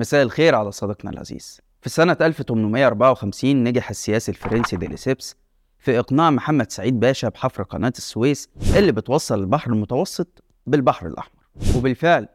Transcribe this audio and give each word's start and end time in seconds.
مساء 0.00 0.22
الخير 0.22 0.54
على 0.54 0.72
صديقنا 0.72 1.10
العزيز. 1.10 1.60
في 1.80 1.88
سنة 1.88 2.16
1854 2.20 3.64
نجح 3.64 3.90
السياسي 3.90 4.30
الفرنسي 4.32 4.76
ديليسيبس 4.76 5.36
في 5.78 5.98
إقناع 5.98 6.30
محمد 6.30 6.72
سعيد 6.72 7.00
باشا 7.00 7.28
بحفر 7.28 7.62
قناة 7.62 7.92
السويس 7.98 8.48
اللي 8.76 8.92
بتوصل 8.92 9.40
البحر 9.40 9.72
المتوسط 9.72 10.44
بالبحر 10.66 11.06
الأحمر. 11.06 11.40
وبالفعل 11.76 12.28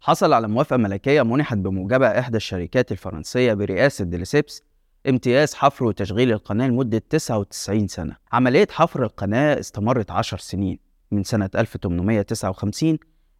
حصل 0.00 0.32
على 0.32 0.48
موافقة 0.48 0.76
ملكية 0.76 1.22
منحت 1.22 1.56
بموجبها 1.56 2.18
إحدى 2.18 2.36
الشركات 2.36 2.92
الفرنسية 2.92 3.54
برئاسة 3.54 4.04
ديليسيبس 4.04 4.62
امتياز 5.08 5.54
حفر 5.54 5.84
وتشغيل 5.84 6.32
القناة 6.32 6.68
لمدة 6.68 7.02
99 7.10 7.88
سنة. 7.88 8.16
عملية 8.32 8.68
حفر 8.70 9.02
القناة 9.02 9.60
استمرت 9.60 10.10
10 10.10 10.38
سنين. 10.38 10.78
من 11.10 11.24
سنة 11.24 11.50
1859 11.54 12.98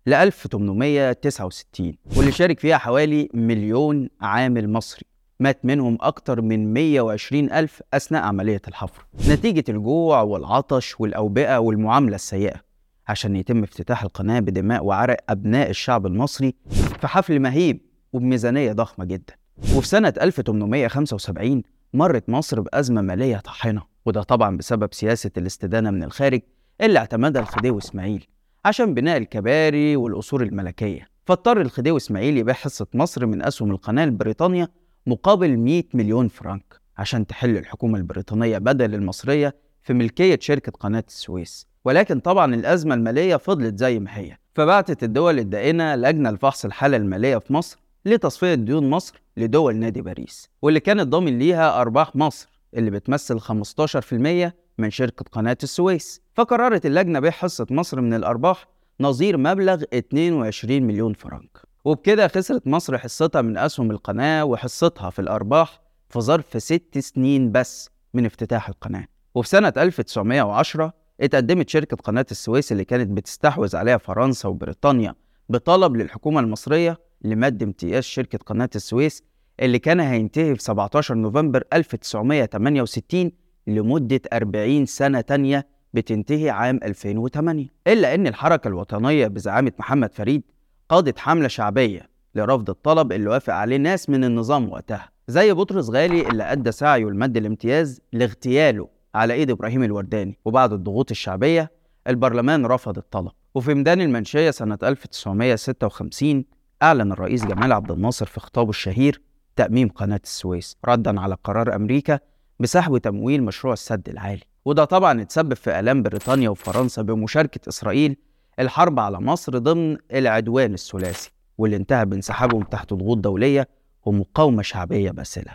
ل 0.08 0.14
1869 0.14 1.94
واللي 2.16 2.32
شارك 2.32 2.60
فيها 2.60 2.78
حوالي 2.78 3.28
مليون 3.34 4.08
عامل 4.20 4.70
مصري. 4.72 5.02
مات 5.40 5.64
منهم 5.64 5.98
أكتر 6.00 6.40
من 6.42 6.72
120 6.72 7.52
ألف 7.52 7.82
أثناء 7.94 8.22
عملية 8.22 8.62
الحفر. 8.68 9.06
نتيجة 9.28 9.64
الجوع 9.68 10.22
والعطش 10.22 11.00
والأوبئة 11.00 11.58
والمعاملة 11.58 12.14
السيئة. 12.14 12.60
عشان 13.08 13.36
يتم 13.36 13.62
افتتاح 13.62 14.02
القناة 14.02 14.40
بدماء 14.40 14.84
وعرق 14.84 15.16
أبناء 15.28 15.70
الشعب 15.70 16.06
المصري 16.06 16.54
في 17.00 17.06
حفل 17.06 17.40
مهيب 17.40 17.80
وبميزانية 18.12 18.72
ضخمة 18.72 19.04
جدا. 19.04 19.34
وفي 19.76 19.88
سنة 19.88 20.12
1875 20.20 21.62
مرت 21.94 22.28
مصر 22.28 22.60
بأزمة 22.60 23.00
مالية 23.02 23.36
طاحنة 23.36 23.82
وده 24.06 24.22
طبعا 24.22 24.56
بسبب 24.56 24.94
سياسة 24.94 25.30
الاستدانة 25.36 25.90
من 25.90 26.02
الخارج 26.02 26.40
اللي 26.80 26.98
اعتمدها 26.98 27.42
الخديوي 27.42 27.78
إسماعيل. 27.78 28.26
عشان 28.64 28.94
بناء 28.94 29.16
الكباري 29.16 29.96
والقصور 29.96 30.42
الملكية. 30.42 31.08
فاضطر 31.26 31.60
الخديوي 31.60 31.96
إسماعيل 31.96 32.36
يبيع 32.36 32.54
حصة 32.54 32.86
مصر 32.94 33.26
من 33.26 33.42
أسهم 33.42 33.70
القناة 33.70 34.04
لبريطانيا 34.04 34.68
مقابل 35.06 35.56
100 35.56 35.82
مليون 35.94 36.28
فرنك 36.28 36.80
عشان 36.98 37.26
تحل 37.26 37.56
الحكومة 37.56 37.98
البريطانية 37.98 38.58
بدل 38.58 38.94
المصرية 38.94 39.54
في 39.82 39.92
ملكية 39.92 40.38
شركة 40.42 40.72
قناة 40.72 41.04
السويس. 41.08 41.66
ولكن 41.84 42.20
طبعا 42.20 42.54
الأزمة 42.54 42.94
المالية 42.94 43.36
فضلت 43.36 43.78
زي 43.78 43.98
ما 43.98 44.18
هي. 44.18 44.36
فبعتت 44.54 45.02
الدول 45.02 45.38
الدائنة 45.38 45.94
لجنة 45.94 46.30
لفحص 46.30 46.64
الحالة 46.64 46.96
المالية 46.96 47.38
في 47.38 47.52
مصر 47.52 47.78
لتصفية 48.04 48.54
ديون 48.54 48.90
مصر 48.90 49.22
لدول 49.36 49.76
نادي 49.76 50.02
باريس 50.02 50.48
واللي 50.62 50.80
كانت 50.80 51.08
ضامن 51.08 51.38
ليها 51.38 51.80
أرباح 51.80 52.16
مصر 52.16 52.48
اللي 52.74 52.90
بتمثل 52.90 53.40
15% 53.40 54.52
من 54.78 54.90
شركة 54.90 55.24
قناة 55.32 55.56
السويس 55.62 56.20
فقررت 56.34 56.86
اللجنة 56.86 57.20
بيع 57.20 57.30
حصة 57.30 57.66
مصر 57.70 58.00
من 58.00 58.14
الأرباح 58.14 58.68
نظير 59.00 59.36
مبلغ 59.36 59.82
22 59.94 60.82
مليون 60.82 61.12
فرنك. 61.12 61.58
وبكده 61.84 62.28
خسرت 62.28 62.66
مصر 62.66 62.98
حصتها 62.98 63.42
من 63.42 63.56
أسهم 63.58 63.90
القناة 63.90 64.44
وحصتها 64.44 65.10
في 65.10 65.18
الأرباح 65.18 65.80
في 66.08 66.20
ظرف 66.20 66.62
ست 66.62 66.98
سنين 66.98 67.52
بس 67.52 67.90
من 68.14 68.26
افتتاح 68.26 68.68
القناة. 68.68 69.04
وفي 69.34 69.48
سنة 69.48 69.72
1910 69.76 70.92
اتقدمت 71.20 71.68
شركة 71.68 71.96
قناة 71.96 72.26
السويس 72.30 72.72
اللي 72.72 72.84
كانت 72.84 73.10
بتستحوذ 73.10 73.76
عليها 73.76 73.96
فرنسا 73.98 74.48
وبريطانيا 74.48 75.14
بطلب 75.48 75.96
للحكومة 75.96 76.40
المصرية 76.40 76.98
لمد 77.22 77.62
امتياز 77.62 78.04
شركة 78.04 78.38
قناة 78.38 78.70
السويس 78.76 79.22
اللي 79.60 79.78
كان 79.78 80.00
هينتهي 80.00 80.54
في 80.54 80.62
17 80.62 81.14
نوفمبر 81.14 81.64
1968 81.72 83.32
لمدة 83.68 84.20
40 84.32 84.86
سنة 84.86 85.20
تانية 85.20 85.66
بتنتهي 85.94 86.50
عام 86.50 86.80
2008 86.82 87.66
إلا 87.86 88.14
أن 88.14 88.26
الحركة 88.26 88.68
الوطنية 88.68 89.26
بزعامة 89.26 89.72
محمد 89.78 90.14
فريد 90.14 90.42
قادت 90.88 91.18
حملة 91.18 91.48
شعبية 91.48 92.08
لرفض 92.34 92.70
الطلب 92.70 93.12
اللي 93.12 93.30
وافق 93.30 93.54
عليه 93.54 93.76
ناس 93.76 94.10
من 94.10 94.24
النظام 94.24 94.68
وقتها 94.72 95.08
زي 95.28 95.52
بطرس 95.52 95.90
غالي 95.90 96.28
اللي 96.28 96.42
أدى 96.42 96.72
سعيه 96.72 97.04
لمد 97.04 97.36
الامتياز 97.36 98.00
لاغتياله 98.12 98.88
على 99.14 99.34
إيد 99.34 99.50
إبراهيم 99.50 99.82
الورداني. 99.82 100.38
وبعد 100.44 100.72
الضغوط 100.72 101.10
الشعبية 101.10 101.70
البرلمان 102.06 102.66
رفض 102.66 102.98
الطلب. 102.98 103.30
وفي 103.54 103.74
ميدان 103.74 104.00
المنشية 104.00 104.50
سنة 104.50 104.78
1956 104.82 106.44
أعلن 106.82 107.12
الرئيس 107.12 107.44
جمال 107.44 107.72
عبد 107.72 107.90
الناصر 107.90 108.26
في 108.26 108.40
خطابه 108.40 108.70
الشهير 108.70 109.22
تأميم 109.56 109.88
قناة 109.88 110.20
السويس 110.24 110.76
ردا 110.84 111.20
على 111.20 111.36
قرار 111.44 111.74
أمريكا 111.74 112.18
بسحب 112.60 112.98
تمويل 112.98 113.42
مشروع 113.42 113.72
السد 113.72 114.08
العالي. 114.08 114.42
وده 114.64 114.84
طبعا 114.84 115.22
اتسبب 115.22 115.54
في 115.54 115.78
آلام 115.80 116.02
بريطانيا 116.02 116.48
وفرنسا 116.50 117.02
بمشاركة 117.02 117.68
إسرائيل 117.68 118.16
الحرب 118.60 119.00
على 119.00 119.20
مصر 119.20 119.58
ضمن 119.58 119.96
العدوان 120.12 120.74
الثلاثي 120.74 121.30
واللي 121.58 121.76
انتهى 121.76 122.06
بانسحابهم 122.06 122.62
تحت 122.62 122.94
ضغوط 122.94 123.18
دولية 123.18 123.68
ومقاومة 124.04 124.62
شعبية 124.62 125.10
باسلة. 125.10 125.52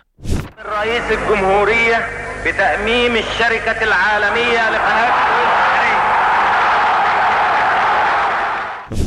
رئيس 0.60 1.12
الجمهورية 1.12 2.08
بتأميم 2.46 3.16
الشركة 3.16 3.84
العالمية 3.84 4.70
لقناة 4.70 5.14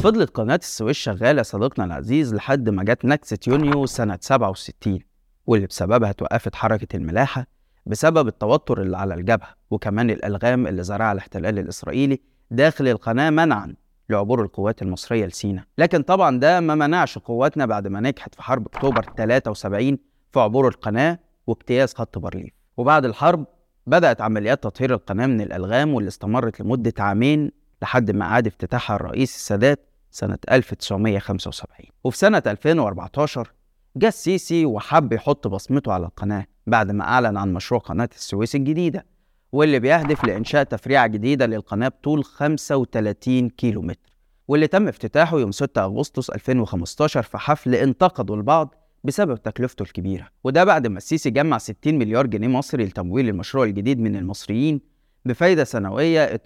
فضلت 0.03 0.31
قناة 0.37 0.57
السويس 0.63 0.97
شغالة 0.97 1.43
صديقنا 1.43 1.85
العزيز 1.85 2.35
لحد 2.35 2.69
ما 2.69 2.85
جت 2.85 3.05
نكسة 3.05 3.39
يونيو 3.47 3.87
سنة 3.87 4.19
67 4.21 4.99
واللي 5.47 5.67
بسببها 5.67 6.13
توقفت 6.13 6.55
حركة 6.55 6.97
الملاحة 6.97 7.47
بسبب 7.87 8.29
التوتر 8.29 8.83
اللي 8.83 8.97
على 8.97 9.15
الجبهة 9.15 9.49
وكمان 9.71 10.11
الألغام 10.11 10.67
اللي 10.67 10.83
زرعها 10.83 11.13
الاحتلال 11.13 11.59
الإسرائيلي 11.59 12.21
داخل 12.51 12.89
القناة 12.89 13.31
منعا 13.31 13.75
لعبور 14.11 14.43
القوات 14.43 14.83
المصرية 14.83 15.27
لسينا 15.27 15.65
لكن 15.79 16.03
طبعا 16.03 16.39
ده 16.41 16.61
ما 16.61 16.75
منعش 16.75 17.19
قواتنا 17.19 17.67
بعد 17.67 17.89
ما 17.89 18.01
نجحت 18.01 18.35
في 18.35 18.43
حرب 18.43 18.67
أكتوبر 18.67 19.03
73 19.17 19.99
في 20.33 20.41
عبور 20.41 20.69
القناة 20.69 21.19
واجتياز 21.47 21.95
خط 21.95 22.19
بارليف 22.19 22.53
وبعد 22.77 23.05
الحرب 23.05 23.47
بدأت 23.87 24.21
عمليات 24.21 24.63
تطهير 24.63 24.95
القناة 24.95 25.27
من 25.27 25.41
الألغام 25.41 25.95
واللي 25.95 26.09
استمرت 26.09 26.61
لمدة 26.61 26.93
عامين 26.99 27.51
لحد 27.83 28.11
ما 28.11 28.25
عاد 28.25 28.47
افتتاحها 28.47 28.97
الرئيس 28.97 29.35
السادات 29.37 29.89
سنة 30.11 30.39
1975 30.51 31.87
وفي 32.05 32.19
سنة 32.19 32.43
2014 32.47 33.53
جه 33.97 34.09
السيسي 34.09 34.67
وحب 34.67 35.13
يحط 35.13 35.47
بصمته 35.49 35.93
على 35.93 36.07
القناة. 36.07 36.47
بعد 36.67 36.91
ما 36.91 37.05
أعلن 37.05 37.37
عن 37.37 37.53
مشروع 37.53 37.81
قناة 37.81 38.09
السويس 38.15 38.55
الجديدة 38.55 39.07
واللي 39.53 39.79
بيهدف 39.79 40.25
لإنشاء 40.25 40.63
تفريعة 40.63 41.07
جديدة 41.07 41.47
للقناة 41.47 41.89
بطول 41.89 42.25
35 42.25 43.49
كيلو 43.49 43.83
متر 43.83 44.17
واللي 44.49 44.67
تم 44.67 44.89
افتتاحه 44.89 45.39
يوم 45.39 45.53
6 45.53 45.85
أغسطس 45.85 46.31
2015 46.31 47.23
في 47.23 47.39
حفل 47.39 47.75
انتقدوا 47.75 48.37
البعض 48.37 48.75
بسبب 49.05 49.43
تكلفته 49.43 49.83
الكبيرة. 49.83 50.29
وده 50.45 50.65
بعد 50.65 50.87
ما 50.87 50.99
السيسي 50.99 51.31
جمع 51.31 51.59
60 51.59 51.95
مليار 51.95 52.27
جنيه 52.27 52.49
مصري 52.49 52.85
لتمويل 52.85 53.29
المشروع 53.29 53.65
الجديد 53.65 54.01
من 54.01 54.17
المصريين 54.17 54.81
بفايدة 55.25 55.65
سنوية 55.65 56.41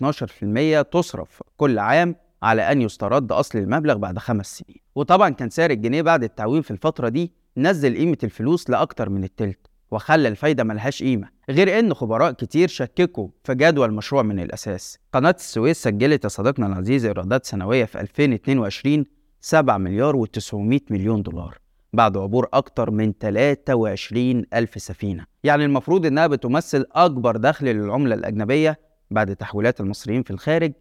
12% 0.83 0.83
تصرف 0.83 1.43
كل 1.57 1.79
عام 1.79 2.17
على 2.43 2.73
أن 2.73 2.83
يسترد 2.83 3.33
أصل 3.33 3.59
المبلغ 3.59 3.97
بعد 3.97 4.19
خمس 4.19 4.59
سنين. 4.59 4.79
وطبعا 4.95 5.31
كان 5.31 5.51
سعر 5.51 5.71
الجنيه 5.71 6.03
بعد 6.03 6.25
التعويم 6.25 6.63
في 6.63 6.71
الفترة 6.71 7.09
دي 7.09 7.33
نزل 7.57 7.97
قيمة 7.97 8.19
الفلوس 8.25 8.71
لأكتر 8.71 9.09
من 9.09 9.25
التلت. 9.25 9.70
وخلى 9.91 10.29
الفايدة 10.29 10.65
ملهاش 10.65 11.03
قيمة 11.03 11.29
غير 11.51 11.79
إن 11.79 11.95
خبراء 11.95 12.33
كتير 12.33 12.69
شككوا 12.69 13.29
في 13.45 13.55
جدوى 13.55 13.87
المشروع 13.87 14.23
من 14.23 14.41
الأساس. 14.41 14.99
قناة 15.13 15.35
السويس 15.39 15.83
سجلت 15.83 16.25
يا 16.25 16.29
صديقنا 16.29 16.67
العزيز 16.67 17.05
إيرادات 17.05 17.47
سنوية 17.47 17.85
في 17.85 18.01
2022 18.01 19.05
7 19.41 19.79
مليار 19.79 20.25
و900 20.27 20.81
مليون 20.91 21.23
دولار 21.23 21.59
بعد 21.93 22.17
عبور 22.17 22.49
أكتر 22.53 22.91
من 22.91 23.13
23 23.21 24.45
ألف 24.55 24.83
سفينة. 24.83 25.25
يعني 25.45 25.65
المفروض 25.65 26.07
إنها 26.07 26.27
بتمثل 26.27 26.87
أكبر 26.93 27.37
دخل 27.37 27.67
للعملة 27.67 28.15
الأجنبية 28.15 28.79
بعد 29.11 29.37
تحويلات 29.37 29.81
المصريين 29.81 30.23
في 30.23 30.31
الخارج 30.31 30.73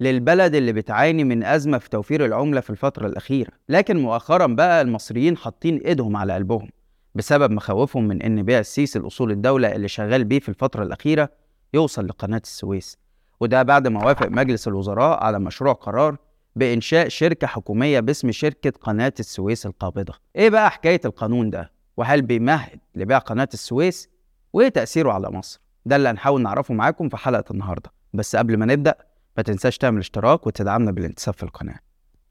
للبلد 0.00 0.54
اللي 0.54 0.72
بتعاني 0.72 1.24
من 1.24 1.44
أزمة 1.44 1.78
في 1.78 1.88
توفير 1.90 2.24
العملة 2.24 2.60
في 2.60 2.70
الفترة 2.70 3.06
الأخيرة. 3.06 3.50
لكن 3.68 3.96
مؤخرا 3.96 4.46
بقى 4.46 4.82
المصريين 4.82 5.36
حاطين 5.36 5.76
إيدهم 5.78 6.16
على 6.16 6.32
قلبهم. 6.32 6.68
بسبب 7.14 7.50
مخاوفهم 7.50 8.08
من 8.08 8.22
إن 8.22 8.42
بيع 8.42 8.58
السيسي 8.58 8.98
لأصول 8.98 9.30
الدولة 9.30 9.72
اللي 9.72 9.88
شغال 9.88 10.24
بيه 10.24 10.38
في 10.40 10.48
الفترة 10.48 10.82
الأخيرة 10.82 11.28
يوصل 11.74 12.06
لقناة 12.06 12.40
السويس 12.44 12.96
وده 13.40 13.62
بعد 13.62 13.88
ما 13.88 14.04
وافق 14.04 14.28
مجلس 14.28 14.68
الوزراء 14.68 15.24
على 15.24 15.38
مشروع 15.38 15.72
قرار 15.72 16.16
بإنشاء 16.56 17.08
شركة 17.08 17.46
حكومية 17.46 18.00
باسم 18.00 18.32
شركة 18.32 18.70
قناة 18.70 19.12
السويس 19.20 19.66
القابضة 19.66 20.14
إيه 20.36 20.50
بقى 20.50 20.70
حكاية 20.70 21.00
القانون 21.04 21.50
ده؟ 21.50 21.72
وهل 21.96 22.22
بيمهد 22.22 22.80
لبيع 22.94 23.18
قناة 23.18 23.48
السويس؟ 23.54 24.08
وإيه 24.52 24.68
تأثيره 24.68 25.12
على 25.12 25.30
مصر؟ 25.30 25.60
ده 25.86 25.96
اللي 25.96 26.08
هنحاول 26.08 26.42
نعرفه 26.42 26.74
معاكم 26.74 27.08
في 27.08 27.16
حلقة 27.16 27.44
النهاردة 27.52 27.90
بس 28.14 28.36
قبل 28.36 28.56
ما 28.56 28.66
نبدأ 28.66 28.94
ما 29.36 29.42
تنساش 29.42 29.78
تعمل 29.78 29.98
اشتراك 29.98 30.46
وتدعمنا 30.46 30.90
بالانتساب 30.90 31.34
في 31.34 31.42
القناة 31.42 31.78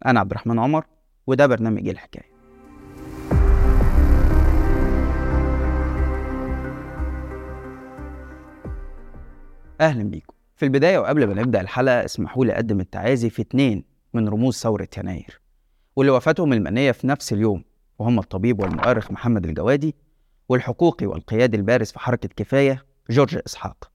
أنا 0.05 0.19
عبد 0.19 0.31
الرحمن 0.31 0.59
عمر 0.59 0.85
وده 1.27 1.47
برنامج 1.47 1.87
إيه 1.87 2.40
أهلا 9.81 10.03
بيكم. 10.03 10.33
في 10.57 10.65
البداية 10.65 10.97
وقبل 10.99 11.27
ما 11.27 11.33
نبدأ 11.41 11.61
الحلقة 11.61 12.05
اسمحوا 12.05 12.45
لي 12.45 12.53
أقدم 12.53 12.79
التعازي 12.79 13.29
في 13.29 13.41
اتنين 13.41 13.83
من 14.13 14.29
رموز 14.29 14.57
ثورة 14.57 14.87
يناير 14.97 15.41
واللي 15.95 16.11
وفاتهم 16.11 16.53
المنية 16.53 16.91
في 16.91 17.07
نفس 17.07 17.33
اليوم 17.33 17.63
وهم 17.99 18.19
الطبيب 18.19 18.59
والمؤرخ 18.59 19.11
محمد 19.11 19.45
الجوادي 19.45 19.95
والحقوقي 20.49 21.05
والقيادي 21.05 21.57
البارز 21.57 21.91
في 21.91 21.99
حركة 21.99 22.29
كفاية 22.37 22.85
جورج 23.09 23.39
إسحاق. 23.47 23.91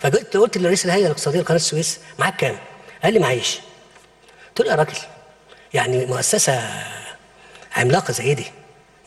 فقلت 0.00 0.36
قلت 0.36 0.58
لرئيس 0.58 0.84
الهيئة 0.86 1.06
الاقتصادية 1.06 1.40
لقناة 1.40 1.56
السويس 1.56 2.00
معاك 2.18 2.36
كام؟ 2.36 2.54
قال 3.02 3.14
لي 3.14 3.18
معيش. 3.18 3.60
قلت 4.48 4.60
له 4.60 4.70
يا 4.72 4.76
راجل 4.76 4.98
يعني 5.74 6.06
مؤسسة 6.06 6.62
عملاقة 7.76 8.12
زي 8.12 8.34
دي 8.34 8.44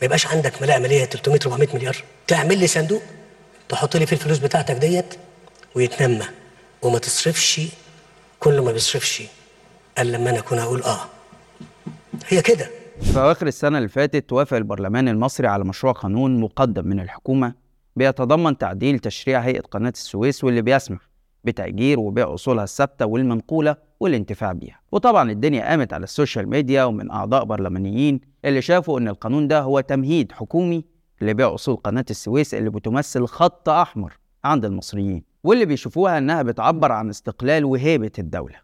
ما 0.00 0.04
يبقاش 0.04 0.26
عندك 0.26 0.62
ملاءه 0.62 0.78
مالية 0.78 1.04
300 1.04 1.40
400 1.46 1.68
مليار 1.74 1.96
تعمل 2.26 2.58
لي 2.58 2.66
صندوق 2.66 3.02
تحط 3.68 3.96
لي 3.96 4.06
فيه 4.06 4.16
الفلوس 4.16 4.38
بتاعتك 4.38 4.74
ديت 4.74 5.14
ويتنمى. 5.76 6.24
وما 6.82 6.98
تصرفش 6.98 7.60
كل 8.40 8.60
ما 8.60 8.72
بيصرفش 8.72 9.22
قال 9.98 10.12
لما 10.12 10.30
أنا 10.30 10.38
اكون 10.38 10.58
أقول 10.58 10.82
آه. 10.82 11.00
هي 12.26 12.42
كده. 12.42 12.70
في 13.02 13.18
أواخر 13.18 13.46
السنة 13.46 13.78
اللي 13.78 13.88
فاتت 13.88 14.32
وافق 14.32 14.56
البرلمان 14.56 15.08
المصري 15.08 15.46
على 15.48 15.64
مشروع 15.64 15.92
قانون 15.92 16.40
مقدم 16.40 16.86
من 16.86 17.00
الحكومة 17.00 17.54
بيتضمن 17.96 18.58
تعديل 18.58 18.98
تشريع 18.98 19.40
هيئة 19.40 19.60
قناة 19.60 19.92
السويس 19.96 20.44
واللي 20.44 20.62
بيسمح 20.62 21.08
بتأجير 21.44 22.00
وبيع 22.00 22.34
أصولها 22.34 22.64
الثابتة 22.64 23.06
والمنقولة 23.06 23.76
والانتفاع 24.00 24.52
بيها. 24.52 24.80
وطبعا 24.92 25.30
الدنيا 25.30 25.64
قامت 25.68 25.92
على 25.92 26.04
السوشيال 26.04 26.48
ميديا 26.50 26.84
ومن 26.84 27.10
أعضاء 27.10 27.44
برلمانيين 27.44 28.20
اللي 28.44 28.62
شافوا 28.62 28.98
إن 29.00 29.08
القانون 29.08 29.48
ده 29.48 29.60
هو 29.60 29.80
تمهيد 29.80 30.32
حكومي 30.32 30.84
لبيع 31.20 31.54
أصول 31.54 31.76
قناة 31.76 32.04
السويس 32.10 32.54
اللي 32.54 32.70
بتمثل 32.70 33.26
خط 33.26 33.68
أحمر 33.68 34.12
عند 34.44 34.64
المصريين. 34.64 35.27
واللي 35.44 35.64
بيشوفوها 35.64 36.18
إنها 36.18 36.42
بتعبر 36.42 36.92
عن 36.92 37.10
استقلال 37.10 37.64
وهيبة 37.64 38.12
الدولة. 38.18 38.56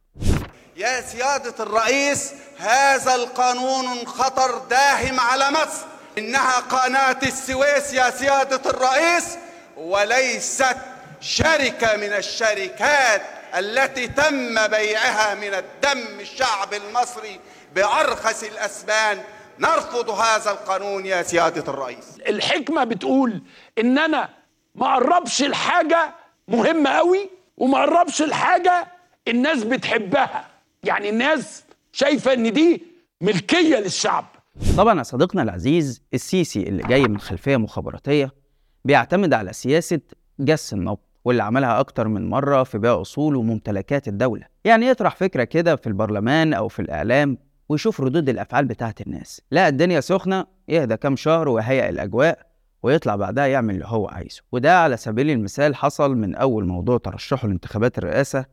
يا 0.77 1.01
سيادة 1.01 1.55
الرئيس 1.61 2.33
هذا 2.59 3.15
القانون 3.15 4.07
خطر 4.07 4.59
داهم 4.71 5.21
على 5.21 5.51
مصر. 5.51 5.87
إنها 6.19 6.61
قناة 6.61 7.19
السويس 7.23 7.93
يا 7.93 8.11
سيادة 8.11 8.71
الرئيس 8.71 9.39
وليست 9.77 10.77
شركة 11.21 11.97
من 11.97 12.13
الشركات 12.13 13.23
التي 13.59 14.09
تم 14.09 14.67
بيعها 14.67 15.35
من 15.35 15.55
الدم 15.55 16.21
الشعب 16.21 16.75
المصري 16.75 17.41
بأرخص 17.75 18.43
الأسبان. 18.43 19.19
نرفض 19.59 20.11
هذا 20.11 20.51
القانون 20.51 21.07
يا 21.07 21.23
سيادة 21.23 21.73
الرئيس. 21.73 22.05
الحكمة 22.29 22.85
بتقول 22.85 23.43
إن 23.79 23.99
أنا 23.99 24.29
ما 24.75 24.93
أقربش 24.95 25.43
الحاجة 25.43 26.15
مهمة 26.49 26.91
قوي 26.91 27.31
وما 27.57 27.79
اقربش 27.79 28.23
الحاجة 28.23 28.87
الناس 29.29 29.65
بتحبها. 29.65 30.47
يعني 30.85 31.09
الناس 31.11 31.65
شايفة 31.93 32.33
إن 32.33 32.53
دي 32.53 32.83
ملكية 33.21 33.77
للشعب. 33.77 34.25
طبعا 34.77 34.99
يا 34.99 35.03
صديقنا 35.03 35.43
العزيز 35.43 36.03
السيسي 36.15 36.63
اللي 36.63 36.83
جاي 36.83 37.03
من 37.03 37.19
خلفية 37.19 37.57
مخابراتية 37.57 38.33
بيعتمد 38.85 39.35
على 39.35 39.53
سياسة 39.53 40.01
جس 40.41 40.73
النبض 40.73 40.99
واللي 41.25 41.43
عملها 41.43 41.81
أكتر 41.81 42.09
من 42.09 42.31
مرة 42.31 42.63
في 42.63 42.79
بيع 42.79 43.01
أصول 43.01 43.37
وممتلكات 43.37 44.09
الدولة. 44.09 44.47
يعني 44.65 44.87
يطرح 44.87 45.17
فكرة 45.17 45.45
كده 45.45 45.77
في 45.77 45.87
البرلمان 45.87 46.55
أو 46.55 46.69
في 46.69 46.83
الإعلام 46.83 47.39
ويشوف 47.69 48.01
ردود 48.01 48.29
الأفعال 48.29 48.65
بتاعت 48.65 49.01
الناس. 49.01 49.41
لا 49.51 49.69
الدنيا 49.69 50.01
سخنة 50.01 50.47
يهدى 50.69 50.97
كام 50.97 51.17
شهر 51.17 51.49
ويهيئ 51.49 51.89
الأجواء. 51.89 52.47
ويطلع 52.85 53.17
بعدها 53.17 53.47
يعمل 53.47 53.75
اللي 53.75 53.87
هو 53.87 54.09
عايزه. 54.09 54.43
وده 54.53 54.79
على 54.79 54.97
سبيل 54.97 55.31
المثال 55.31 55.75
حصل 55.75 56.17
من 56.17 56.35
أول 56.35 56.67
موضوع 56.67 56.99
ترشحه 56.99 57.49
لانتخابات 57.49 57.99
الرئاسة 57.99 58.45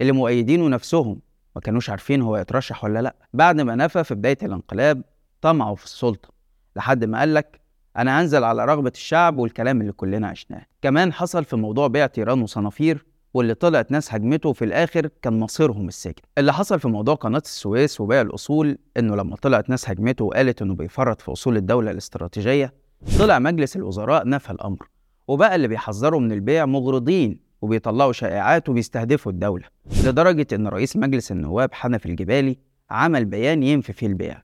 اللي 0.00 0.12
مؤيدينه 0.12 0.68
نفسهم 0.68 1.20
ما 1.54 1.60
كانوش 1.60 1.90
عارفين 1.90 2.22
هو 2.22 2.36
يترشح 2.36 2.84
ولا 2.84 3.02
لأ. 3.02 3.14
بعد 3.32 3.60
ما 3.60 3.74
نفى 3.74 4.04
في 4.04 4.14
بداية 4.14 4.38
الانقلاب 4.42 5.02
طمعه 5.40 5.74
في 5.74 5.84
السلطة 5.84 6.28
لحد 6.76 7.04
ما 7.04 7.18
قالك 7.18 7.60
أنا 7.96 8.20
هنزل 8.20 8.44
على 8.44 8.64
رغبة 8.64 8.92
الشعب 8.94 9.38
والكلام 9.38 9.80
اللي 9.80 9.92
كلنا 9.92 10.28
عشناه. 10.28 10.66
كمان 10.82 11.12
حصل 11.12 11.44
في 11.44 11.56
موضوع 11.56 11.86
بيع 11.86 12.06
تيران 12.06 12.42
وصنافير 12.42 13.06
واللي 13.34 13.54
طلعت 13.54 13.92
ناس 13.92 14.14
هجمته 14.14 14.48
وفي 14.48 14.64
الآخر 14.64 15.10
كان 15.22 15.40
مصيرهم 15.40 15.88
السجن. 15.88 16.22
اللي 16.38 16.52
حصل 16.52 16.80
في 16.80 16.88
موضوع 16.88 17.14
قناة 17.14 17.42
السويس 17.44 18.00
وبيع 18.00 18.20
الأصول 18.20 18.78
إنه 18.96 19.16
لما 19.16 19.36
طلعت 19.36 19.70
ناس 19.70 19.90
هجمته 19.90 20.24
وقالت 20.24 20.62
إنه 20.62 20.74
بيفرط 20.74 21.20
في 21.20 21.32
أصول 21.32 21.56
الدولة 21.56 21.90
الاستراتيجية 21.90 22.79
طلع 23.18 23.38
مجلس 23.38 23.76
الوزراء 23.76 24.28
نفى 24.28 24.50
الأمر 24.50 24.88
وبقى 25.28 25.54
اللي 25.54 25.68
بيحذروا 25.68 26.20
من 26.20 26.32
البيع 26.32 26.66
مغرضين 26.66 27.40
وبيطلعوا 27.62 28.12
شائعات 28.12 28.68
وبيستهدفوا 28.68 29.32
الدولة 29.32 29.64
لدرجة 30.04 30.46
إن 30.52 30.68
رئيس 30.68 30.96
مجلس 30.96 31.32
النواب 31.32 31.74
حنفي 31.74 32.06
الجبالي 32.06 32.56
عمل 32.90 33.24
بيان 33.24 33.62
ينفي 33.62 33.92
فيه 33.92 34.06
البيع. 34.06 34.42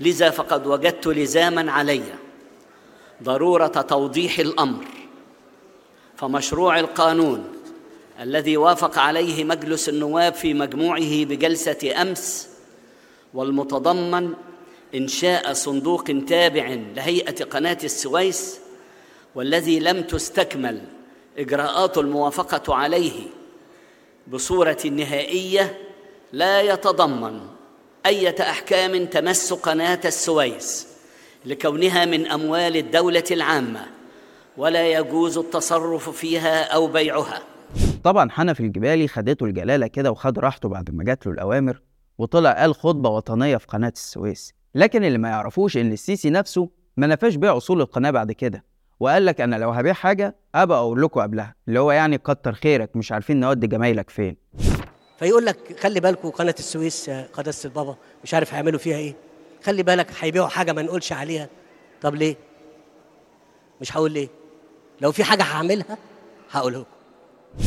لذا 0.00 0.30
فقد 0.30 0.66
وجدت 0.66 1.06
لزاما 1.06 1.72
علي 1.72 2.02
ضرورة 3.22 3.66
توضيح 3.66 4.38
الأمر 4.38 4.84
فمشروع 6.16 6.80
القانون 6.80 7.44
الذي 8.20 8.56
وافق 8.56 8.98
عليه 8.98 9.44
مجلس 9.44 9.88
النواب 9.88 10.34
في 10.34 10.54
مجموعه 10.54 11.24
بجلسة 11.24 12.02
أمس 12.02 12.48
والمتضمن 13.34 14.32
انشاء 14.94 15.52
صندوق 15.52 16.04
تابع 16.28 16.78
لهيئة 16.96 17.44
قناة 17.44 17.78
السويس 17.84 18.60
والذي 19.34 19.80
لم 19.80 20.02
تستكمل 20.02 20.80
إجراءات 21.38 21.98
الموافقة 21.98 22.74
عليه 22.74 23.26
بصورة 24.28 24.78
نهائية 24.84 25.78
لا 26.32 26.60
يتضمن 26.60 27.40
اية 28.06 28.36
أحكام 28.40 29.06
تمس 29.06 29.52
قناة 29.52 30.00
السويس 30.04 30.86
لكونها 31.44 32.04
من 32.04 32.26
أموال 32.26 32.76
الدولة 32.76 33.24
العامة 33.30 33.86
ولا 34.56 34.92
يجوز 34.92 35.38
التصرف 35.38 36.10
فيها 36.10 36.64
أو 36.64 36.86
بيعها. 36.86 37.42
طبعا 38.04 38.30
حنفي 38.30 38.60
الجبالي 38.60 39.08
خدته 39.08 39.44
الجلالة 39.44 39.86
كده 39.86 40.10
وخد 40.10 40.38
راحته 40.38 40.68
بعد 40.68 40.90
ما 40.90 41.04
جات 41.04 41.26
له 41.26 41.32
الأوامر 41.32 41.80
وطلع 42.18 42.52
قال 42.52 42.74
خطبة 42.74 43.10
وطنية 43.10 43.56
في 43.56 43.66
قناة 43.66 43.92
السويس. 43.96 44.52
لكن 44.74 45.04
اللي 45.04 45.18
ما 45.18 45.28
يعرفوش 45.28 45.76
إن 45.76 45.92
السيسي 45.92 46.30
نفسه 46.30 46.68
ما 46.96 47.06
نفاش 47.06 47.34
بيع 47.34 47.56
أصول 47.56 47.80
القناة 47.80 48.10
بعد 48.10 48.32
كده 48.32 48.64
وقال 49.00 49.26
لك 49.26 49.40
أنا 49.40 49.56
لو 49.56 49.70
هبيع 49.70 49.92
حاجة 49.92 50.36
أبقى 50.54 50.78
أقول 50.78 51.02
لكم 51.02 51.20
قبلها 51.20 51.54
اللي 51.68 51.80
هو 51.80 51.92
يعني 51.92 52.18
كتر 52.18 52.52
خيرك 52.52 52.96
مش 52.96 53.12
عارفين 53.12 53.40
نودي 53.40 53.66
جمايلك 53.66 54.10
فين. 54.10 54.36
فيقول 55.18 55.46
لك 55.46 55.80
خلي 55.80 56.00
بالكم 56.00 56.30
قناة 56.30 56.54
السويس 56.58 57.10
قداسه 57.10 57.66
البابا 57.66 57.96
مش 58.24 58.34
عارف 58.34 58.54
هيعملوا 58.54 58.78
فيها 58.78 58.96
إيه. 58.96 59.14
خلي 59.64 59.82
بالك 59.82 60.06
هيبيعوا 60.20 60.48
حاجة 60.48 60.72
ما 60.72 60.82
نقولش 60.82 61.12
عليها. 61.12 61.48
طب 62.00 62.14
ليه؟ 62.14 62.36
مش 63.80 63.96
هقول 63.96 64.12
ليه. 64.12 64.28
لو 65.00 65.12
في 65.12 65.24
حاجة 65.24 65.42
هعملها 65.42 65.98
هقول 66.50 66.74
لكم. 66.74 66.84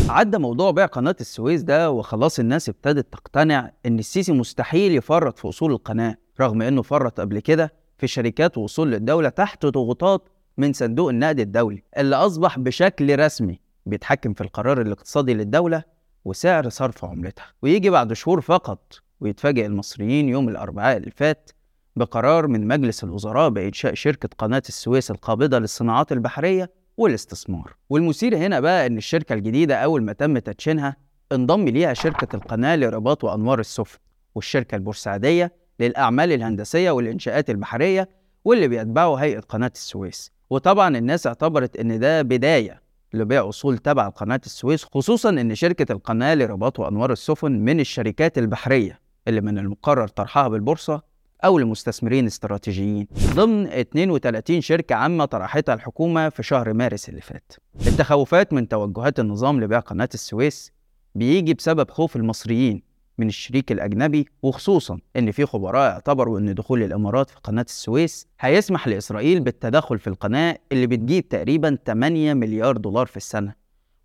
عدى 0.09 0.37
موضوع 0.37 0.71
بيع 0.71 0.85
قناة 0.85 1.15
السويس 1.21 1.61
ده 1.61 1.91
وخلاص 1.91 2.39
الناس 2.39 2.69
ابتدت 2.69 3.13
تقتنع 3.13 3.71
إن 3.85 3.99
السيسي 3.99 4.31
مستحيل 4.31 4.95
يفرط 4.95 5.39
في 5.39 5.49
أصول 5.49 5.71
القناة. 5.71 6.17
رغم 6.41 6.61
إنه 6.61 6.81
فرط 6.81 7.19
قبل 7.19 7.39
كده 7.39 7.73
في 7.97 8.07
شركات 8.07 8.57
وأصول 8.57 8.91
للدولة 8.91 9.29
تحت 9.29 9.65
ضغوطات 9.65 10.29
من 10.57 10.73
صندوق 10.73 11.09
النقد 11.09 11.39
الدولي 11.39 11.83
اللي 11.97 12.15
أصبح 12.15 12.59
بشكل 12.59 13.19
رسمي 13.19 13.59
بيتحكم 13.85 14.33
في 14.33 14.41
القرار 14.41 14.81
الاقتصادي 14.81 15.33
للدولة 15.33 15.83
وسعر 16.25 16.69
صرف 16.69 17.05
عملتها. 17.05 17.45
ويجي 17.61 17.89
بعد 17.89 18.13
شهور 18.13 18.41
فقط 18.41 18.93
ويتفاجئ 19.19 19.65
المصريين 19.65 20.29
يوم 20.29 20.49
الأربعاء 20.49 20.97
اللي 20.97 21.11
فات 21.11 21.51
بقرار 21.95 22.47
من 22.47 22.67
مجلس 22.67 23.03
الوزراء 23.03 23.49
بإنشاء 23.49 23.93
شركة 23.93 24.29
قناة 24.37 24.63
السويس 24.69 25.11
القابضة 25.11 25.59
للصناعات 25.59 26.11
البحرية 26.11 26.71
والاستثمار. 26.97 27.73
والمثير 27.89 28.37
هنا 28.37 28.59
بقى 28.59 28.87
إن 28.87 28.97
الشركة 28.97 29.33
الجديدة 29.33 29.75
أول 29.75 30.03
ما 30.03 30.13
تم 30.13 30.37
تدشينها 30.37 30.95
انضم 31.31 31.67
ليها 31.69 31.93
شركة 31.93 32.35
القناة 32.35 32.75
لرباط 32.75 33.23
وأنوار 33.23 33.59
السفن 33.59 33.99
والشركة 34.35 34.75
البورسعيدية 34.75 35.62
للأعمال 35.79 36.31
الهندسية 36.31 36.91
والإنشاءات 36.91 37.49
البحرية 37.49 38.09
واللي 38.45 38.67
بيتبعوا 38.67 39.19
هيئة 39.19 39.39
قناة 39.39 39.71
السويس. 39.75 40.31
وطبعا 40.49 40.97
الناس 40.97 41.27
اعتبرت 41.27 41.77
إن 41.77 41.99
ده 41.99 42.21
بداية 42.21 42.83
لبيع 43.13 43.49
أصول 43.49 43.77
تبع 43.77 44.09
قناة 44.09 44.41
السويس 44.45 44.83
خصوصا 44.83 45.29
إن 45.29 45.55
شركة 45.55 45.91
القناة 45.91 46.33
لرباط 46.35 46.79
وأنوار 46.79 47.11
السفن 47.11 47.51
من 47.51 47.79
الشركات 47.79 48.37
البحرية 48.37 48.99
اللي 49.27 49.41
من 49.41 49.57
المقرر 49.57 50.07
طرحها 50.07 50.47
بالبورصة 50.47 51.01
أو 51.45 51.59
لمستثمرين 51.59 52.25
استراتيجيين. 52.25 53.07
ضمن 53.33 53.67
32 53.67 54.61
شركة 54.61 54.95
عامة 54.95 55.25
طرحتها 55.25 55.75
الحكومة 55.75 56.29
في 56.29 56.43
شهر 56.43 56.73
مارس 56.73 57.09
اللي 57.09 57.21
فات. 57.21 57.53
التخوفات 57.87 58.53
من 58.53 58.67
توجهات 58.67 59.19
النظام 59.19 59.61
لبيع 59.61 59.79
قناة 59.79 60.09
السويس 60.13 60.71
بيجي 61.15 61.53
بسبب 61.53 61.91
خوف 61.91 62.15
المصريين 62.15 62.83
من 63.17 63.27
الشريك 63.27 63.71
الأجنبي 63.71 64.27
وخصوصا 64.43 64.99
إن 65.15 65.31
في 65.31 65.45
خبراء 65.45 65.91
اعتبروا 65.91 66.39
إن 66.39 66.53
دخول 66.53 66.83
الإمارات 66.83 67.29
في 67.29 67.35
قناة 67.43 67.65
السويس 67.69 68.27
هيسمح 68.39 68.87
لإسرائيل 68.87 69.39
بالتدخل 69.39 69.99
في 69.99 70.07
القناة 70.07 70.57
اللي 70.71 70.87
بتجيب 70.87 71.29
تقريبا 71.29 71.77
8 71.85 72.33
مليار 72.33 72.77
دولار 72.77 73.05
في 73.05 73.17
السنة. 73.17 73.53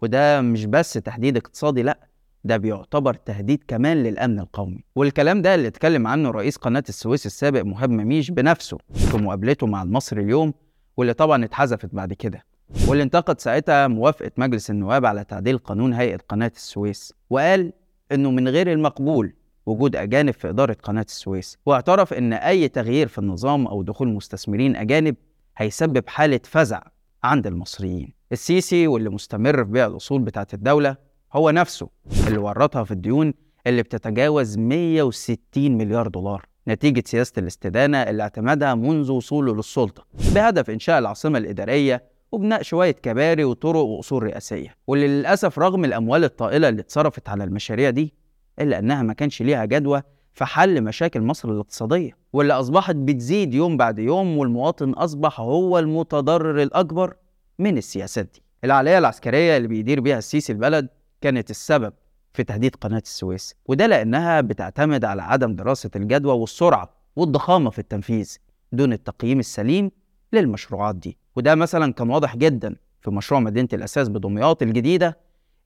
وده 0.02 0.40
مش 0.40 0.64
بس 0.66 0.92
تهديد 0.92 1.36
اقتصادي 1.36 1.82
لأ 1.82 1.98
ده 2.44 2.56
بيعتبر 2.56 3.14
تهديد 3.14 3.64
كمان 3.68 3.96
للأمن 4.02 4.40
القومي. 4.40 4.84
والكلام 4.96 5.42
ده 5.42 5.54
اللي 5.54 5.68
اتكلم 5.68 6.06
عنه 6.06 6.30
رئيس 6.30 6.56
قناة 6.56 6.84
السويس 6.88 7.26
السابق 7.26 7.62
مهاب 7.62 7.90
مميش 7.90 8.30
بنفسه 8.30 8.78
في 8.94 9.16
مقابلته 9.16 9.66
مع 9.66 9.82
المصري 9.82 10.22
اليوم 10.22 10.54
واللي 10.96 11.12
طبعا 11.12 11.44
اتحذفت 11.44 11.94
بعد 11.94 12.12
كده 12.12 12.44
واللي 12.88 13.02
انتقد 13.02 13.40
ساعتها 13.40 13.86
موافقة 13.88 14.30
مجلس 14.36 14.70
النواب 14.70 15.06
على 15.06 15.24
تعديل 15.24 15.58
قانون 15.58 15.92
هيئة 15.92 16.16
قناة 16.28 16.52
السويس. 16.56 17.12
وقال 17.30 17.72
إنه 18.12 18.30
من 18.30 18.48
غير 18.48 18.72
المقبول 18.72 19.32
وجود 19.66 19.96
أجانب 19.96 20.34
في 20.34 20.48
إدارة 20.48 20.76
قناة 20.82 21.02
السويس 21.08 21.58
واعترف 21.66 22.12
إن 22.14 22.32
أي 22.32 22.68
تغيير 22.68 23.08
في 23.08 23.18
النظام 23.18 23.66
أو 23.66 23.82
دخول 23.82 24.08
مستثمرين 24.08 24.76
أجانب 24.76 25.16
هيسبب 25.56 26.08
حالة 26.08 26.40
فزع 26.44 26.82
عند 27.24 27.46
المصريين. 27.46 28.12
السيسي 28.32 28.86
واللي 28.86 29.10
مستمر 29.10 29.64
في 29.64 29.70
بيع 29.70 29.86
الأصول 29.86 30.22
بتاعة 30.22 30.46
الدولة 30.54 30.96
هو 31.32 31.50
نفسه 31.50 31.88
اللي 32.26 32.38
ورطها 32.38 32.84
في 32.84 32.90
الديون 32.90 33.34
اللي 33.66 33.82
بتتجاوز 33.82 34.58
160 34.58 35.38
مليار 35.56 36.08
دولار 36.08 36.46
نتيجة 36.68 37.02
سياسة 37.06 37.32
الاستدانة 37.38 37.98
اللي 38.02 38.22
اعتمدها 38.22 38.74
منذ 38.74 39.12
وصوله 39.12 39.54
للسلطة 39.54 40.04
بهدف 40.34 40.70
إنشاء 40.70 40.98
العاصمة 40.98 41.38
الإدارية 41.38 42.02
وبناء 42.32 42.62
شوية 42.62 42.90
كباري 42.90 43.44
وطرق 43.44 43.80
وأصول 43.80 44.22
رئاسية. 44.22 44.74
واللي 44.86 45.08
للأسف 45.08 45.58
رغم 45.58 45.84
الأموال 45.84 46.24
الطائلة 46.24 46.68
اللي 46.68 46.80
اتصرفت 46.80 47.28
على 47.28 47.44
المشاريع 47.44 47.90
دي 47.90 48.14
إلا 48.60 48.78
أنها 48.78 49.02
ما 49.02 49.12
كانش 49.12 49.42
ليها 49.42 49.64
جدوى 49.64 50.02
في 50.34 50.44
حل 50.44 50.82
مشاكل 50.82 51.20
مصر 51.20 51.50
الاقتصادية. 51.50 52.16
واللي 52.32 52.52
أصبحت 52.52 52.96
بتزيد 52.96 53.54
يوم 53.54 53.76
بعد 53.76 53.98
يوم 53.98 54.38
والمواطن 54.38 54.90
أصبح 54.90 55.40
هو 55.40 55.78
المتضرر 55.78 56.62
الأكبر 56.62 57.14
من 57.58 57.78
السياسات 57.78 58.26
دي. 58.34 58.42
العملية 58.64 58.98
العسكرية 58.98 59.56
اللي 59.56 59.68
بيدير 59.68 60.00
بيها 60.00 60.18
السيسي 60.18 60.52
البلد 60.52 60.88
كانت 61.20 61.50
السبب 61.50 61.92
في 62.34 62.44
تهديد 62.44 62.76
قناة 62.76 63.02
السويس. 63.06 63.54
وده 63.66 63.86
لأنها 63.86 64.40
بتعتمد 64.40 65.04
على 65.04 65.22
عدم 65.22 65.54
دراسة 65.56 65.90
الجدوى 65.96 66.32
والسرعة 66.32 66.90
والضخامة 67.16 67.70
في 67.70 67.78
التنفيذ 67.78 68.36
دون 68.72 68.92
التقييم 68.92 69.38
السليم 69.38 69.90
للمشروعات 70.32 70.96
دي. 70.96 71.18
وده 71.38 71.54
مثلا 71.54 71.92
كان 71.92 72.10
واضح 72.10 72.36
جدا 72.36 72.74
في 73.02 73.10
مشروع 73.10 73.40
مدينة 73.40 73.68
الأساس 73.72 74.08
بدمياط 74.08 74.62
الجديدة 74.62 75.18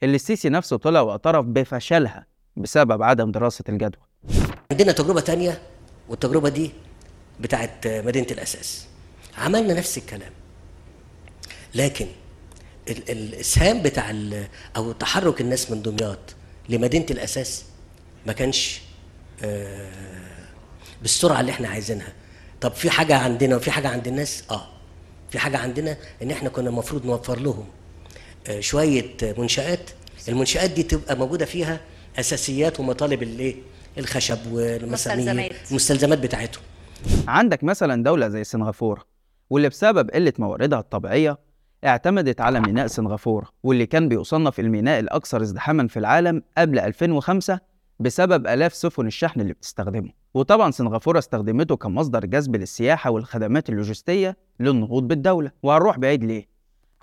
اللي 0.03 0.15
السيسي 0.17 0.49
نفسه 0.49 0.77
طلع 0.77 1.01
واعترف 1.01 1.45
بفشلها 1.47 2.27
بسبب 2.57 3.03
عدم 3.03 3.31
دراسة 3.31 3.65
الجدوى 3.69 4.03
عندنا 4.73 4.93
تجربة 4.93 5.21
تانية 5.21 5.63
والتجربة 6.09 6.49
دي 6.49 6.71
بتاعت 7.41 7.87
مدينة 7.87 8.27
الأساس. 8.31 8.87
عملنا 9.39 9.75
نفس 9.75 9.99
الكلام. 9.99 10.33
لكن 11.75 12.07
ال- 12.89 13.11
ال- 13.11 13.35
الإسهام 13.35 13.83
بتاع 13.83 14.13
أو 14.77 14.93
تحرك 14.93 15.41
الناس 15.41 15.71
من 15.71 15.83
دمياط 15.83 16.19
لمدينة 16.69 17.07
الأساس 17.11 17.65
ما 18.27 18.33
كانش 18.33 18.81
آه، 19.45 19.91
بالسرعة 21.03 21.41
اللي 21.41 21.53
إحنا 21.53 21.69
عايزينها. 21.69 22.13
طب 22.61 22.73
في 22.73 22.91
حاجة 22.91 23.17
عندنا 23.19 23.57
وفي 23.57 23.71
حاجة 23.71 23.89
عند 23.89 24.09
الناس؟ 24.09 24.45
آه. 24.51 24.67
في 25.33 25.39
حاجة 25.39 25.59
عندنا 25.59 25.97
إن 26.23 26.31
إحنا 26.31 26.49
كنا 26.49 26.69
المفروض 26.69 27.07
نوفر 27.07 27.39
لهم 27.41 27.65
آه، 28.49 28.61
شوية 28.61 29.17
منشآت. 29.39 29.91
المنشآت 30.29 30.71
دي 30.71 30.83
تبقى 30.83 31.17
موجودة 31.17 31.45
فيها 31.45 31.81
أساسيات 32.19 32.81
ومطالب 32.81 33.23
الإيه؟ 33.23 33.55
الخشب 33.99 34.39
والمسامير 34.53 35.25
مستلزمات. 35.25 35.51
المستلزمات 35.71 36.19
بتاعتهم. 36.19 36.63
عندك 37.29 37.65
مثلا 37.65 38.03
دولة 38.03 38.29
زي 38.29 38.45
سنغافورة 38.45 39.05
واللي 39.51 39.69
بسبب 39.69 40.11
قلة 40.11 40.33
مواردها 40.39 40.79
الطبيعية 40.79 41.39
اعتمدت 41.85 42.41
على 42.41 42.61
ميناء 42.61 42.87
سنغافورة 42.87 43.49
واللي 43.63 43.87
كان 43.87 44.09
بيصنف 44.09 44.61
الميناء 44.61 45.01
الأكثر 45.01 45.43
ازدحاما 45.43 45.89
في 45.89 45.99
العالم 45.99 46.43
قبل 46.59 46.79
2005 46.79 47.61
بسبب 48.03 48.47
آلاف 48.47 48.75
سفن 48.75 49.07
الشحن 49.07 49.41
اللي 49.41 49.53
بتستخدمه 49.53 50.11
وطبعا 50.35 50.71
سنغافورة 50.71 51.19
استخدمته 51.19 51.77
كمصدر 51.77 52.25
جذب 52.27 52.57
للسياحة 52.57 53.11
والخدمات 53.11 53.69
اللوجستية 53.69 54.37
للنهوض 54.61 55.09
بالدولة 55.09 55.51
وهنروح 55.63 55.99
بعيد 55.99 56.25
ليه؟ 56.25 56.47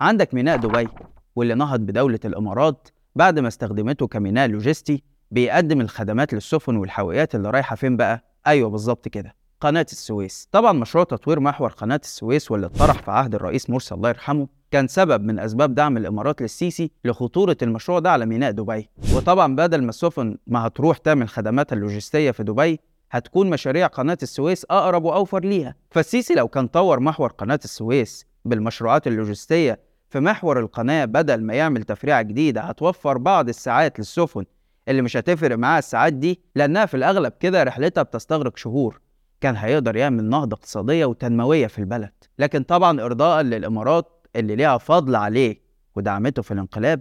عندك 0.00 0.34
ميناء 0.34 0.56
دبي 0.56 0.88
واللي 1.36 1.54
نهض 1.54 1.80
بدولة 1.80 2.18
الإمارات 2.24 2.88
بعد 3.16 3.38
ما 3.38 3.48
استخدمته 3.48 4.06
كميناء 4.06 4.48
لوجستي 4.48 5.02
بيقدم 5.30 5.80
الخدمات 5.80 6.34
للسفن 6.34 6.76
والحاويات 6.76 7.34
اللي 7.34 7.50
رايحة 7.50 7.76
فين 7.76 7.96
بقى؟ 7.96 8.24
أيوه 8.46 8.70
بالظبط 8.70 9.08
كده 9.08 9.34
قناة 9.60 9.86
السويس 9.92 10.48
طبعا 10.52 10.72
مشروع 10.72 11.04
تطوير 11.04 11.40
محور 11.40 11.70
قناة 11.70 12.00
السويس 12.04 12.50
واللي 12.50 12.66
اتطرح 12.66 13.02
في 13.02 13.10
عهد 13.10 13.34
الرئيس 13.34 13.70
مرسي 13.70 13.94
الله 13.94 14.08
يرحمه 14.08 14.48
كان 14.70 14.88
سبب 14.88 15.24
من 15.24 15.38
أسباب 15.38 15.74
دعم 15.74 15.96
الإمارات 15.96 16.42
للسيسي 16.42 16.90
لخطورة 17.04 17.56
المشروع 17.62 17.98
ده 17.98 18.10
على 18.10 18.26
ميناء 18.26 18.50
دبي. 18.50 18.88
وطبعا 19.14 19.56
بدل 19.56 19.82
ما 19.82 19.88
السفن 19.88 20.36
ما 20.46 20.66
هتروح 20.66 20.98
تعمل 20.98 21.28
خدماتها 21.28 21.76
اللوجستية 21.76 22.30
في 22.30 22.42
دبي 22.42 22.80
هتكون 23.10 23.50
مشاريع 23.50 23.86
قناة 23.86 24.18
السويس 24.22 24.66
أقرب 24.70 25.04
وأوفر 25.04 25.44
ليها. 25.44 25.74
فالسيسي 25.90 26.34
لو 26.34 26.48
كان 26.48 26.66
طور 26.66 27.00
محور 27.00 27.30
قناة 27.32 27.60
السويس 27.64 28.26
بالمشروعات 28.44 29.06
اللوجستية 29.06 29.80
في 30.08 30.20
محور 30.20 30.60
القناة 30.60 31.04
بدل 31.04 31.44
ما 31.44 31.54
يعمل 31.54 31.82
تفريعة 31.82 32.22
جديدة 32.22 32.60
هتوفر 32.60 33.18
بعض 33.18 33.48
الساعات 33.48 33.98
للسفن 33.98 34.44
اللي 34.88 35.02
مش 35.02 35.16
هتفرق 35.16 35.56
معاها 35.56 35.78
الساعات 35.78 36.12
دي 36.12 36.40
لأنها 36.54 36.86
في 36.86 36.96
الأغلب 36.96 37.32
كده 37.40 37.62
رحلتها 37.62 38.02
بتستغرق 38.02 38.56
شهور. 38.56 39.00
كان 39.40 39.56
هيقدر 39.56 39.96
يعمل 39.96 40.24
نهضة 40.24 40.54
اقتصادية 40.54 41.04
وتنموية 41.04 41.66
في 41.66 41.78
البلد. 41.78 42.12
لكن 42.38 42.62
طبعا 42.62 43.00
إرضاء 43.00 43.42
للإمارات 43.42 44.19
اللي 44.36 44.56
ليها 44.56 44.78
فضل 44.78 45.16
عليه 45.16 45.60
ودعمته 45.96 46.42
في 46.42 46.50
الانقلاب 46.54 47.00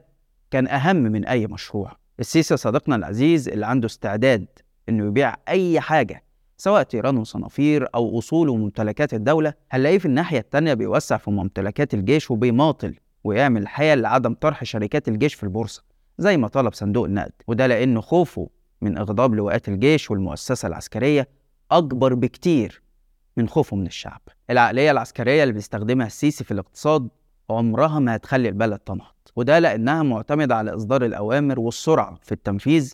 كان 0.51 0.67
أهم 0.67 0.95
من 0.95 1.25
أي 1.25 1.47
مشروع. 1.47 1.97
السيسي 2.19 2.57
صديقنا 2.57 2.95
العزيز 2.95 3.49
اللي 3.49 3.65
عنده 3.65 3.85
استعداد 3.85 4.47
إنه 4.89 5.05
يبيع 5.07 5.35
أي 5.49 5.79
حاجة 5.79 6.23
سواء 6.57 6.83
طيران 6.83 7.17
وصنافير 7.17 7.87
أو 7.95 8.19
أصول 8.19 8.49
وممتلكات 8.49 9.13
الدولة 9.13 9.53
هنلاقيه 9.71 9.97
في 9.97 10.05
الناحية 10.05 10.39
التانية 10.39 10.73
بيوسع 10.73 11.17
في 11.17 11.31
ممتلكات 11.31 11.93
الجيش 11.93 12.31
وبيماطل 12.31 12.95
ويعمل 13.23 13.67
حيل 13.67 14.01
لعدم 14.01 14.33
طرح 14.33 14.63
شركات 14.63 15.07
الجيش 15.07 15.33
في 15.33 15.43
البورصة 15.43 15.83
زي 16.17 16.37
ما 16.37 16.47
طلب 16.47 16.73
صندوق 16.73 17.05
النقد. 17.05 17.31
وده 17.47 17.67
لأنه 17.67 18.01
خوفه 18.01 18.49
من 18.81 18.97
إغضاب 18.97 19.33
لواءات 19.35 19.67
الجيش 19.69 20.11
والمؤسسة 20.11 20.67
العسكرية 20.67 21.27
أكبر 21.71 22.13
بكتير 22.13 22.81
من 23.37 23.49
خوفه 23.49 23.77
من 23.77 23.85
الشعب. 23.87 24.21
العقلية 24.49 24.91
العسكرية 24.91 25.43
اللي 25.43 25.53
بيستخدمها 25.53 26.07
السيسي 26.07 26.43
في 26.43 26.51
الاقتصاد 26.51 27.07
عمرها 27.51 27.99
ما 27.99 28.15
هتخلي 28.15 28.49
البلد 28.49 28.79
تنهض 28.79 29.13
وده 29.35 29.59
لأنها 29.59 30.03
معتمدة 30.03 30.55
على 30.55 30.75
إصدار 30.75 31.05
الأوامر 31.05 31.59
والسرعة 31.59 32.19
في 32.23 32.31
التنفيذ 32.31 32.93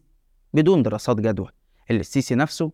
بدون 0.53 0.83
دراسات 0.83 1.17
جدوى 1.19 1.47
اللي 1.91 2.00
السيسي 2.01 2.35
نفسه 2.35 2.71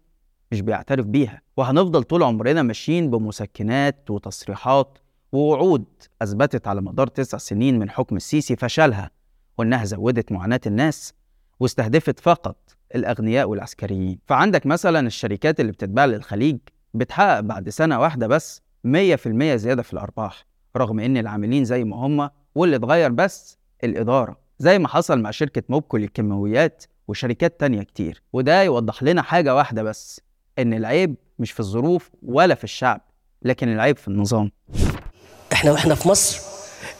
مش 0.51 0.61
بيعترف 0.61 1.05
بيها 1.05 1.41
وهنفضل 1.57 2.03
طول 2.03 2.23
عمرنا 2.23 2.61
ماشيين 2.61 3.09
بمسكنات 3.09 4.11
وتصريحات 4.11 4.97
ووعود 5.31 5.85
أثبتت 6.21 6.67
على 6.67 6.81
مدار 6.81 7.07
تسع 7.07 7.37
سنين 7.37 7.79
من 7.79 7.89
حكم 7.89 8.15
السيسي 8.15 8.55
فشلها 8.55 9.11
وإنها 9.57 9.85
زودت 9.85 10.31
معاناة 10.31 10.61
الناس 10.65 11.13
واستهدفت 11.59 12.19
فقط 12.19 12.75
الأغنياء 12.95 13.49
والعسكريين. 13.49 14.19
فعندك 14.25 14.65
مثلا 14.65 15.07
الشركات 15.07 15.59
اللي 15.59 15.71
بتتباع 15.71 16.05
للخليج 16.05 16.57
بتحقق 16.93 17.39
بعد 17.39 17.69
سنة 17.69 17.99
واحدة 17.99 18.27
بس 18.27 18.61
100% 18.87 19.55
زيادة 19.55 19.81
في 19.83 19.93
الأرباح. 19.93 20.45
رغم 20.77 20.99
إن 20.99 21.17
العاملين 21.17 21.65
زي 21.65 21.83
ما 21.83 21.95
هم 21.95 22.29
واللي 22.55 22.75
اتغير 22.75 23.11
بس 23.11 23.57
الإدارة 23.83 24.37
زي 24.59 24.79
ما 24.79 24.87
حصل 24.87 25.19
مع 25.19 25.31
شركة 25.31 25.63
موبكو 25.69 25.97
للكيماويات 25.97 26.83
وشركات 27.07 27.59
تانية 27.59 27.83
كتير. 27.83 28.21
وده 28.33 28.63
يوضح 28.63 29.03
لنا 29.03 29.21
حاجة 29.21 29.55
واحدة 29.55 29.83
بس 29.83 30.21
إن 30.59 30.73
العيب 30.73 31.15
مش 31.39 31.51
في 31.51 31.59
الظروف 31.59 32.09
ولا 32.23 32.55
في 32.55 32.63
الشعب 32.63 33.01
لكن 33.41 33.73
العيب 33.73 33.97
في 33.97 34.07
النظام. 34.07 34.51
إحنا 35.53 35.71
وإحنا 35.71 35.95
في 35.95 36.07
مصر 36.09 36.39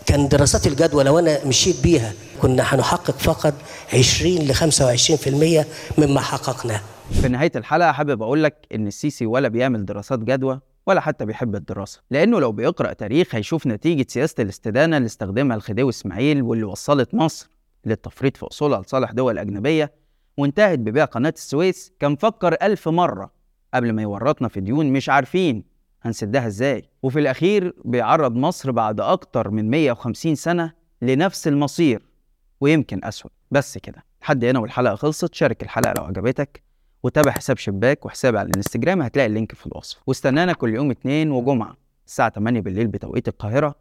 كان 0.05 0.27
دراسات 0.27 0.67
الجدوى 0.67 1.03
لو 1.03 1.19
أنا 1.19 1.45
مشيت 1.45 1.83
بيها 1.83 2.13
كنا 2.41 2.63
هنحقق 2.63 3.17
فقط 3.19 3.53
20 3.93 4.35
ل 4.35 4.53
25% 4.55 5.65
مما 5.97 6.19
حققناه. 6.19 6.81
في 7.21 7.27
نهاية 7.27 7.51
الحلقة 7.55 7.91
حابب 7.91 8.21
أقول 8.21 8.43
لك 8.43 8.67
إن 8.75 8.87
السيسي 8.87 9.25
ولا 9.25 9.47
بيعمل 9.47 9.85
دراسات 9.85 10.19
جدوى 10.19 10.59
ولا 10.87 11.01
حتى 11.01 11.25
بيحب 11.25 11.55
الدراسة 11.55 12.01
لأنه 12.11 12.39
لو 12.39 12.51
بيقرأ 12.51 12.93
تاريخ 12.93 13.35
هيشوف 13.35 13.67
نتيجة 13.67 14.05
سياسة 14.09 14.43
الاستدانة 14.43 14.97
اللي 14.97 15.05
استخدمها 15.05 15.57
الخديوي 15.57 15.89
إسماعيل 15.89 16.41
واللي 16.41 16.63
وصلت 16.63 17.15
مصر 17.15 17.49
للتفريط 17.85 18.37
في 18.37 18.45
أصولها 18.45 18.81
لصالح 18.81 19.11
دول 19.11 19.37
أجنبية 19.37 19.93
وانتهت 20.37 20.79
ببيع 20.79 21.05
قناة 21.05 21.33
السويس 21.37 21.93
كان 21.99 22.15
فكر 22.15 22.53
ألف 22.61 22.87
مرة 22.87 23.31
قبل 23.73 23.93
ما 23.93 24.01
يورطنا 24.01 24.47
في 24.47 24.59
ديون 24.61 24.93
مش 24.93 25.09
عارفين 25.09 25.63
هنسدها 26.01 26.47
إزاي. 26.47 26.89
وفي 27.03 27.19
الأخير 27.19 27.73
بيعرض 27.85 28.35
مصر 28.35 28.71
بعد 28.71 28.99
أكتر 28.99 29.49
من 29.49 29.69
150 29.69 30.35
سنة 30.35 30.73
لنفس 31.01 31.47
المصير 31.47 32.01
ويمكن 32.61 32.99
أسوأ. 33.03 33.29
بس 33.51 33.77
كده 33.77 34.03
لحد 34.21 34.45
هنا 34.45 34.59
والحلقة 34.59 34.95
خلصت. 34.95 35.33
شارك 35.33 35.63
الحلقة 35.63 35.93
لو 35.97 36.03
عجبتك. 36.03 36.63
وتابع 37.03 37.31
حساب 37.31 37.57
شباك 37.57 38.05
وحسابي 38.05 38.37
على 38.39 38.49
الإنستجرام 38.49 39.01
هتلاقي 39.01 39.27
اللينك 39.27 39.55
في 39.55 39.65
الوصف. 39.67 40.01
واستنانا 40.07 40.53
كل 40.53 40.73
يوم 40.73 40.91
اتنين 40.91 41.31
وجمعة 41.31 41.77
الساعة 42.07 42.29
8 42.29 42.59
بالليل 42.61 42.87
بتوقيت 42.87 43.27
القاهرة 43.27 43.75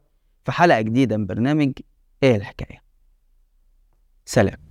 في 0.44 0.52
حلقة 0.52 0.80
جديدة 0.80 1.16
من 1.16 1.26
برنامج 1.26 1.72
إيه 2.22 2.36
الحكاية. 2.36 2.82
سلام. 4.24 4.69